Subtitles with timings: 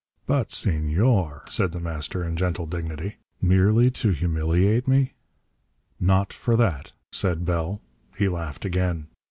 [0.25, 5.13] "But Senor," said The Master in gentle dignity, "merely to humiliate me"
[5.99, 7.81] "Not for that," said Bell.
[8.17, 9.09] He laughed again.